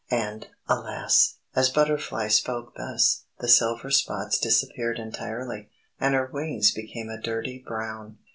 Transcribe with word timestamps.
And, 0.09 0.47
alas! 0.67 1.35
as 1.55 1.69
Butterfly 1.69 2.29
spoke 2.29 2.73
thus, 2.75 3.25
the 3.37 3.47
silver 3.47 3.91
spots 3.91 4.39
disappeared 4.39 4.97
entirely, 4.97 5.69
and 5.99 6.15
her 6.15 6.25
wings 6.25 6.71
became 6.71 7.07
a 7.09 7.21
dirty 7.21 7.59
brown. 7.59 8.17